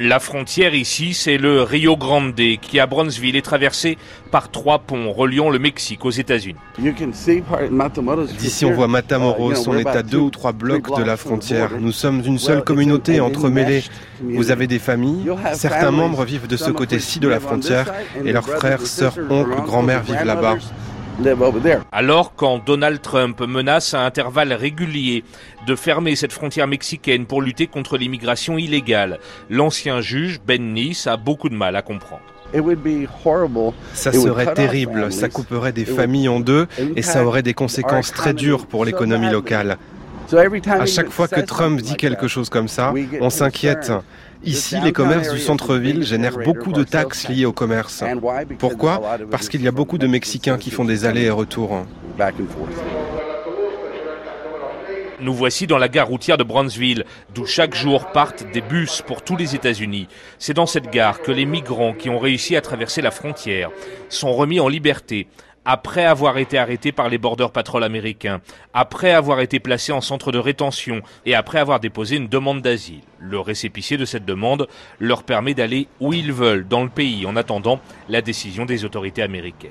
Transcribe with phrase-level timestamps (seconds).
[0.00, 3.98] La frontière ici, c'est le Rio Grande qui à Bronzeville est traversé
[4.30, 6.58] par trois ponts reliant le Mexique aux États-Unis.
[8.38, 11.70] D'ici on voit Matamoros, on est à deux ou trois blocs de la frontière.
[11.80, 13.82] Nous sommes une seule communauté entremêlée.
[14.22, 17.92] Vous avez des familles, certains membres vivent de ce côté-ci de la frontière
[18.24, 20.58] et leurs frères, sœurs, oncles, grand-mères vivent là-bas.
[21.90, 25.24] Alors, quand Donald Trump menace à intervalles réguliers
[25.66, 29.18] de fermer cette frontière mexicaine pour lutter contre l'immigration illégale,
[29.50, 32.22] l'ancien juge Ben Nice a beaucoup de mal à comprendre.
[33.94, 36.66] Ça serait terrible, ça couperait des familles en deux
[36.96, 39.76] et ça aurait des conséquences très dures pour l'économie locale.
[40.32, 43.92] À chaque fois que Trump dit quelque chose comme ça, on s'inquiète.
[44.44, 48.04] Ici, les commerces du centre-ville génèrent beaucoup de taxes liées au commerce.
[48.58, 49.00] Pourquoi?
[49.30, 51.86] Parce qu'il y a beaucoup de Mexicains qui font des allers et retours.
[55.20, 59.22] Nous voici dans la gare routière de Brownsville, d'où chaque jour partent des bus pour
[59.22, 60.06] tous les États-Unis.
[60.38, 63.70] C'est dans cette gare que les migrants qui ont réussi à traverser la frontière
[64.08, 65.26] sont remis en liberté
[65.70, 68.40] après avoir été arrêtés par les Border Patrol américains,
[68.72, 73.02] après avoir été placés en centre de rétention et après avoir déposé une demande d'asile.
[73.18, 74.66] Le récépissé de cette demande
[74.98, 79.20] leur permet d'aller où ils veulent dans le pays en attendant la décision des autorités
[79.20, 79.70] américaines.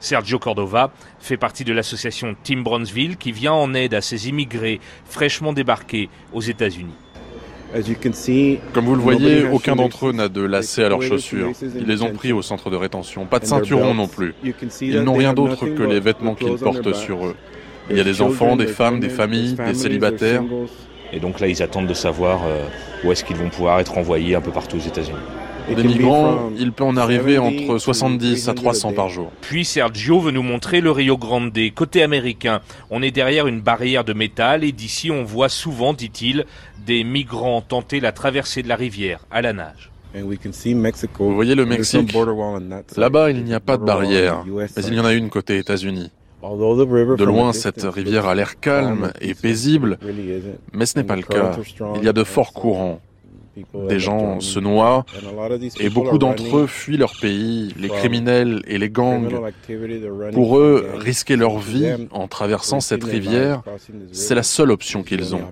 [0.00, 4.80] Sergio Cordova fait partie de l'association Team Brownsville qui vient en aide à ces immigrés
[5.04, 7.05] fraîchement débarqués aux États-Unis.
[8.72, 11.52] Comme vous le voyez, aucun d'entre eux n'a de lacets à leurs chaussures.
[11.62, 13.26] Ils les ont pris au centre de rétention.
[13.26, 14.34] Pas de ceinturon non plus.
[14.80, 17.36] Ils n'ont rien d'autre que les vêtements qu'ils portent sur eux.
[17.90, 20.42] Il y a des enfants, des femmes, des familles, des célibataires.
[21.12, 22.64] Et donc là, ils attendent de savoir euh,
[23.04, 25.18] où est-ce qu'ils vont pouvoir être envoyés un peu partout aux États-Unis.
[25.74, 29.32] Des migrants, il peut en arriver entre 70 à 300 par jour.
[29.40, 32.60] Puis Sergio veut nous montrer le Rio Grande, côté américain.
[32.90, 36.44] On est derrière une barrière de métal et d'ici on voit souvent, dit-il,
[36.86, 39.90] des migrants tenter la traversée de la rivière à la nage.
[40.14, 42.14] Vous voyez le Mexique
[42.96, 46.10] Là-bas, il n'y a pas de barrière, mais il y en a une côté États-Unis.
[46.42, 49.98] De loin, cette rivière a l'air calme et paisible,
[50.72, 51.52] mais ce n'est pas le cas.
[51.96, 53.00] Il y a de forts courants.
[53.88, 55.06] Des gens se noient
[55.80, 59.28] et beaucoup d'entre eux fuient leur pays, les criminels et les gangs.
[60.32, 63.62] Pour eux, risquer leur vie en traversant cette rivière,
[64.12, 65.42] c'est la seule option qu'ils ont.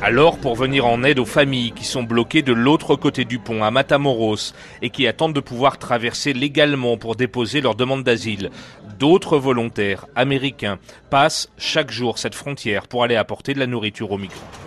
[0.00, 3.62] Alors, pour venir en aide aux familles qui sont bloquées de l'autre côté du pont,
[3.62, 4.52] à Matamoros,
[4.82, 8.50] et qui attendent de pouvoir traverser légalement pour déposer leur demande d'asile,
[8.98, 14.18] d'autres volontaires américains passent chaque jour cette frontière pour aller apporter de la nourriture aux
[14.18, 14.61] migrants.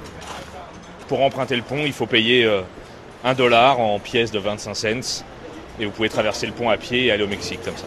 [1.08, 2.62] Pour emprunter le pont, il faut payer euh,
[3.24, 5.26] un dollar en pièces de 25 cents,
[5.80, 7.86] et vous pouvez traverser le pont à pied et aller au Mexique comme ça.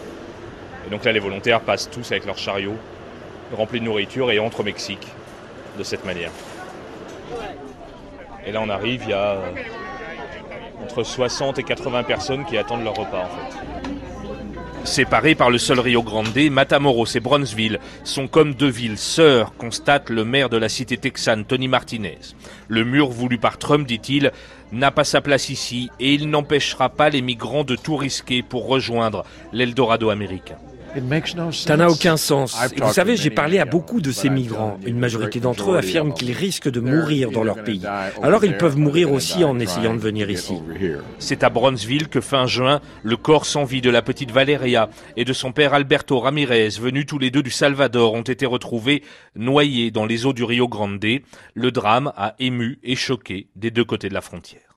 [0.87, 2.77] Et donc là, les volontaires passent tous avec leurs chariots
[3.55, 5.07] remplis de nourriture et entrent au Mexique
[5.77, 6.31] de cette manière.
[8.45, 9.51] Et là, on arrive, il y a euh,
[10.83, 13.98] entre 60 et 80 personnes qui attendent leur repas, en fait.
[14.89, 20.09] Séparés par le seul Rio Grande, Matamoros et Bronzeville sont comme deux villes sœurs, constate
[20.09, 22.17] le maire de la cité texane, Tony Martinez.
[22.67, 24.31] Le mur voulu par Trump, dit-il,
[24.71, 28.65] n'a pas sa place ici et il n'empêchera pas les migrants de tout risquer pour
[28.67, 30.57] rejoindre l'Eldorado américain.
[31.51, 32.57] Ça n'a aucun sens.
[32.77, 34.77] vous savez, j'ai parlé à beaucoup de ces migrants.
[34.85, 37.83] Une majorité d'entre eux affirment qu'ils risquent de mourir dans leur pays.
[38.21, 40.55] Alors ils peuvent mourir aussi en essayant de venir ici.
[41.19, 45.25] C'est à Bronzeville que fin juin, le corps sans vie de la petite Valeria et
[45.25, 49.03] de son père Alberto Ramirez, venus tous les deux du Salvador, ont été retrouvés
[49.35, 50.99] noyés dans les eaux du Rio Grande.
[51.53, 54.68] Le drame a ému et choqué des deux côtés de la frontière.